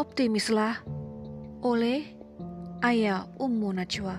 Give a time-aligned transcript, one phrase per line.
[0.00, 0.80] Optimislah
[1.60, 2.16] oleh
[2.80, 4.16] Ayah Ummu Najwa.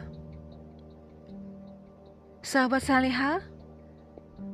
[2.45, 3.41] Sahabat Saleha,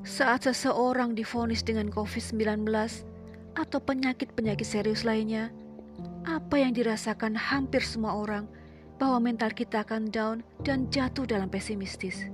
[0.07, 2.63] saat seseorang difonis dengan COVID-19
[3.59, 5.51] atau penyakit-penyakit serius lainnya,
[6.23, 8.47] apa yang dirasakan hampir semua orang
[8.95, 12.31] bahwa mental kita akan down dan jatuh dalam pesimistis.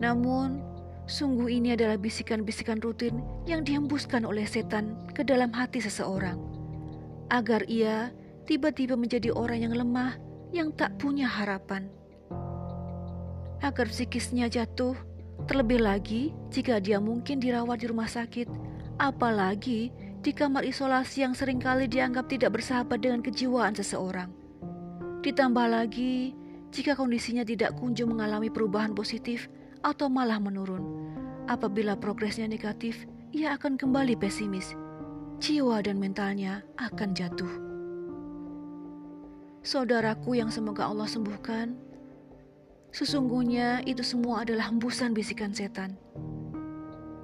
[0.00, 0.64] Namun,
[1.04, 6.49] sungguh ini adalah bisikan-bisikan rutin yang dihembuskan oleh setan ke dalam hati seseorang
[7.30, 8.10] agar ia
[8.44, 10.18] tiba-tiba menjadi orang yang lemah,
[10.50, 11.86] yang tak punya harapan.
[13.62, 14.98] Agar psikisnya jatuh,
[15.46, 18.50] terlebih lagi jika dia mungkin dirawat di rumah sakit,
[18.98, 24.28] apalagi di kamar isolasi yang sering kali dianggap tidak bersahabat dengan kejiwaan seseorang.
[25.22, 26.34] Ditambah lagi,
[26.74, 29.46] jika kondisinya tidak kunjung mengalami perubahan positif
[29.86, 30.82] atau malah menurun,
[31.46, 34.74] apabila progresnya negatif, ia akan kembali pesimis
[35.40, 37.48] jiwa dan mentalnya akan jatuh.
[39.64, 41.72] Saudaraku yang semoga Allah sembuhkan,
[42.92, 45.96] sesungguhnya itu semua adalah hembusan bisikan setan.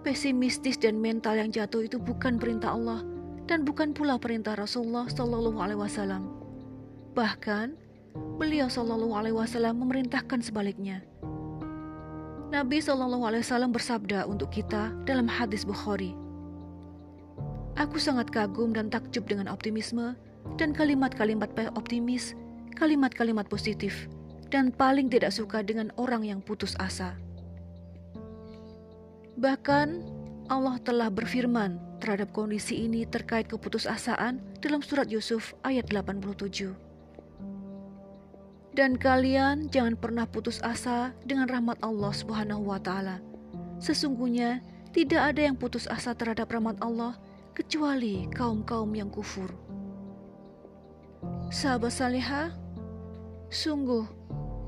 [0.01, 3.05] Pesimistis dan mental yang jatuh itu bukan perintah Allah
[3.45, 6.29] dan bukan pula perintah Rasulullah Shallallahu Alaihi Wasallam.
[7.12, 7.77] Bahkan
[8.41, 11.05] beliau Shallallahu Alaihi Wasallam memerintahkan sebaliknya.
[12.49, 16.15] Nabi Shallallahu Alaihi Wasallam bersabda untuk kita dalam hadis Bukhari,
[17.77, 20.17] Aku sangat kagum dan takjub dengan optimisme
[20.57, 22.33] dan kalimat-kalimat optimis,
[22.73, 24.09] kalimat-kalimat positif,
[24.49, 27.21] dan paling tidak suka dengan orang yang putus asa.
[29.37, 29.89] Bahkan
[30.49, 36.73] Allah telah berfirman terhadap kondisi ini terkait keputusasaan dalam surat Yusuf ayat 87.
[38.73, 43.21] Dan kalian jangan pernah putus asa dengan rahmat Allah Subhanahu wa taala.
[43.81, 44.65] Sesungguhnya
[44.97, 47.17] tidak ada yang putus asa terhadap rahmat Allah
[47.57, 49.49] kecuali kaum-kaum yang kufur.
[51.49, 52.53] Sahabat Salihah,
[53.49, 54.05] sungguh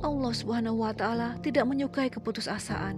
[0.00, 2.97] Allah Subhanahu wa taala tidak menyukai keputusasaan.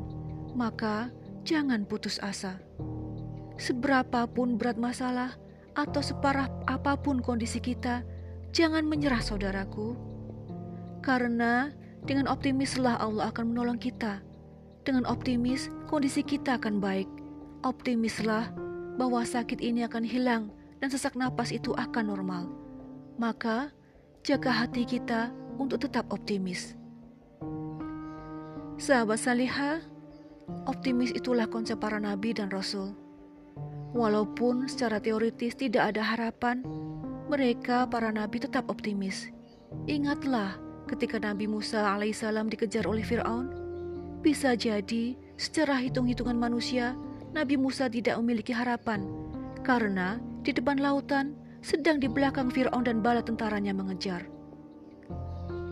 [0.54, 1.10] Maka
[1.42, 2.62] jangan putus asa.
[3.58, 5.34] Seberapapun berat masalah
[5.74, 8.06] atau separah apa pun kondisi kita,
[8.54, 9.98] jangan menyerah saudaraku.
[11.02, 11.74] Karena
[12.06, 14.22] dengan optimislah Allah akan menolong kita.
[14.86, 17.10] Dengan optimis, kondisi kita akan baik.
[17.66, 18.69] Optimislah
[19.00, 20.52] bahwa sakit ini akan hilang
[20.84, 22.44] dan sesak napas itu akan normal.
[23.16, 23.72] Maka,
[24.20, 26.76] jaga hati kita untuk tetap optimis.
[28.76, 29.80] Sahabat Salihah,
[30.68, 32.92] optimis itulah konsep para nabi dan rasul.
[33.96, 36.60] Walaupun secara teoritis tidak ada harapan,
[37.32, 39.32] mereka para nabi tetap optimis.
[39.88, 40.60] Ingatlah
[40.90, 43.54] ketika Nabi Musa alaihissalam dikejar oleh Firaun,
[44.20, 46.98] bisa jadi secara hitung-hitungan manusia
[47.30, 49.06] Nabi Musa tidak memiliki harapan
[49.62, 54.26] karena di depan lautan sedang di belakang Firaun dan bala tentaranya mengejar.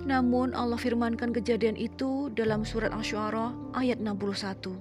[0.09, 4.81] Namun Allah firmankan kejadian itu dalam surat Asy-Syu'ara ayat 61.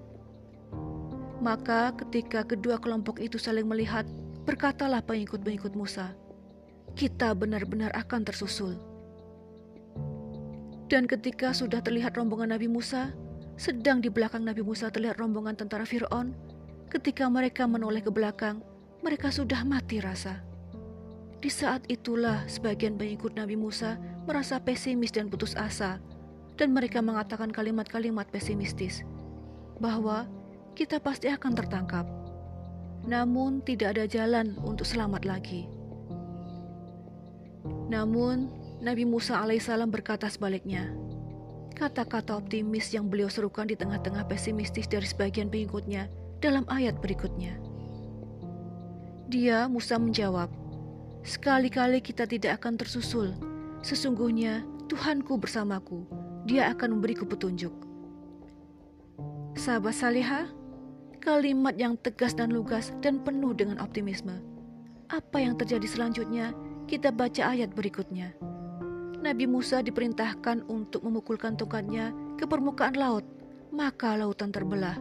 [1.44, 4.08] Maka ketika kedua kelompok itu saling melihat,
[4.48, 6.16] berkatalah pengikut-pengikut Musa,
[6.96, 8.80] "Kita benar-benar akan tersusul."
[10.88, 13.12] Dan ketika sudah terlihat rombongan Nabi Musa,
[13.60, 16.32] sedang di belakang Nabi Musa terlihat rombongan tentara Firaun,
[16.88, 18.64] Ketika mereka menoleh ke belakang,
[19.04, 20.40] mereka sudah mati rasa.
[21.44, 26.00] Di saat itulah sebagian pengikut Nabi Musa merasa pesimis dan putus asa,
[26.56, 29.04] dan mereka mengatakan kalimat-kalimat pesimistis
[29.84, 30.32] bahwa
[30.80, 32.08] kita pasti akan tertangkap.
[33.04, 35.68] Namun, tidak ada jalan untuk selamat lagi.
[37.92, 38.48] Namun,
[38.80, 40.88] Nabi Musa alaihissalam berkata sebaliknya.
[41.76, 46.10] Kata-kata optimis yang beliau serukan di tengah-tengah pesimistis dari sebagian pengikutnya
[46.40, 47.58] dalam ayat berikutnya.
[49.28, 50.48] Dia, Musa menjawab,
[51.28, 53.36] Sekali-kali kita tidak akan tersusul.
[53.84, 56.08] Sesungguhnya Tuhanku bersamaku.
[56.48, 57.76] Dia akan memberiku petunjuk.
[59.60, 60.48] Sahabat Salihah,
[61.20, 64.40] kalimat yang tegas dan lugas dan penuh dengan optimisme.
[65.12, 66.56] Apa yang terjadi selanjutnya?
[66.88, 68.32] Kita baca ayat berikutnya.
[69.20, 73.28] Nabi Musa diperintahkan untuk memukulkan tongkatnya ke permukaan laut,
[73.76, 74.96] maka lautan terbelah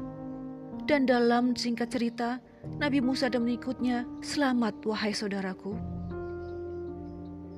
[0.87, 2.39] dan dalam singkat cerita,
[2.79, 5.75] Nabi Musa dan mengikutnya, selamat wahai saudaraku.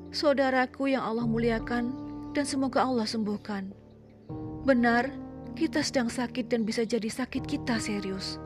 [0.09, 1.93] Saudaraku yang Allah muliakan
[2.33, 3.69] dan semoga Allah sembuhkan.
[4.65, 5.13] Benar,
[5.53, 8.41] kita sedang sakit dan bisa jadi sakit kita serius.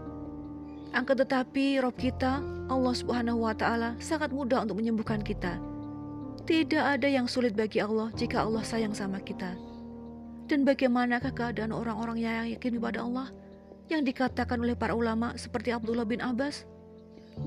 [0.91, 5.63] Angka tetapi Rob kita, Allah Subhanahu wa taala sangat mudah untuk menyembuhkan kita.
[6.43, 9.55] Tidak ada yang sulit bagi Allah jika Allah sayang sama kita.
[10.51, 13.31] Dan bagaimanakah keadaan orang-orang yang yakin kepada Allah?
[13.93, 16.65] Yang dikatakan oleh para ulama seperti Abdullah bin Abbas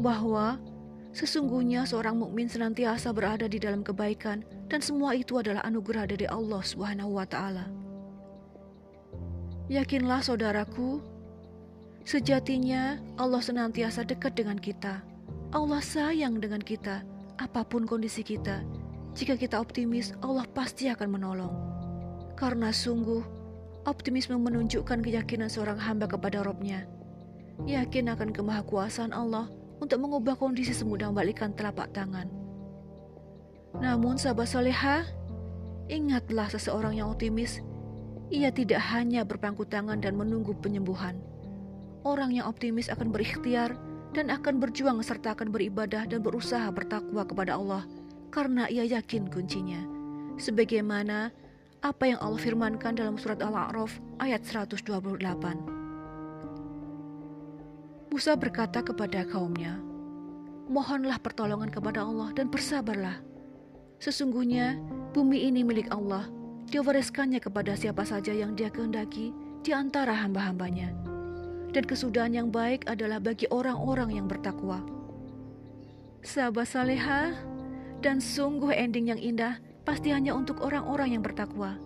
[0.02, 0.62] bahwa
[1.16, 6.60] Sesungguhnya seorang mukmin senantiasa berada di dalam kebaikan dan semua itu adalah anugerah dari Allah
[6.60, 7.72] Subhanahu wa taala.
[9.72, 11.00] Yakinlah saudaraku,
[12.04, 15.08] sejatinya Allah senantiasa dekat dengan kita.
[15.56, 17.08] Allah sayang dengan kita,
[17.40, 18.68] apa pun kondisi kita.
[19.16, 21.56] Jika kita optimis, Allah pasti akan menolong.
[22.36, 23.24] Karena sungguh,
[23.86, 26.90] optimisme menunjukkan keyakinan seorang hamba kepada Robnya.
[27.64, 29.48] Yakin akan kemahakuasaan Allah
[29.80, 32.28] untuk mengubah kondisi semudah membalikkan telapak tangan.
[33.80, 35.06] Namun sahabat soleha,
[35.88, 37.62] ingatlah seseorang yang optimis,
[38.34, 41.22] ia tidak hanya berpangku tangan dan menunggu penyembuhan.
[42.02, 43.78] Orang yang optimis akan berikhtiar
[44.16, 47.84] dan akan berjuang serta akan beribadah dan berusaha bertakwa kepada Allah
[48.34, 49.80] karena ia yakin kuncinya.
[50.36, 51.32] Sebagaimana
[51.86, 54.90] apa yang Allah firmankan dalam surat Al-A'raf ayat 128.
[58.10, 59.78] Musa berkata kepada kaumnya,
[60.66, 63.22] Mohonlah pertolongan kepada Allah dan bersabarlah.
[64.02, 64.82] Sesungguhnya
[65.14, 66.26] bumi ini milik Allah,
[66.66, 69.30] dia wariskannya kepada siapa saja yang dia kehendaki
[69.62, 70.90] di antara hamba-hambanya.
[71.70, 74.82] Dan kesudahan yang baik adalah bagi orang-orang yang bertakwa.
[76.26, 77.38] Sahabat saleha,
[78.02, 81.78] dan sungguh ending yang indah pasti hanya untuk orang-orang yang bertakwa.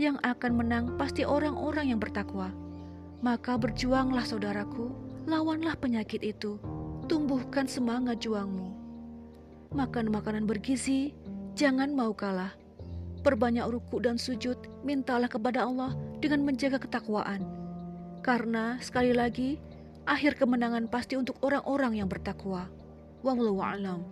[0.00, 2.50] Yang akan menang pasti orang-orang yang bertakwa.
[3.20, 6.54] Maka berjuanglah saudaraku Lawanlah penyakit itu,
[7.10, 8.70] tumbuhkan semangat juangmu.
[9.74, 11.18] Makan makanan bergizi,
[11.58, 12.54] jangan mau kalah.
[13.26, 14.54] Perbanyak ruku dan sujud,
[14.86, 17.42] mintalah kepada Allah dengan menjaga ketakwaan.
[18.22, 19.58] Karena sekali lagi,
[20.06, 22.70] akhir kemenangan pasti untuk orang-orang yang bertakwa.
[23.26, 24.06] Wallahu a'lam.